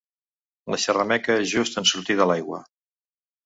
[0.75, 2.65] La xerrameca just en sortir de l'aigua.